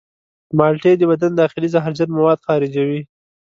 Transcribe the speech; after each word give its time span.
مالټې 0.57 0.91
د 0.97 1.03
بدن 1.11 1.31
داخلي 1.41 1.67
زهرجن 1.73 2.09
مواد 2.17 2.39
خارجوي. 2.47 3.01